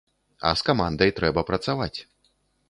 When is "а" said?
0.47-0.53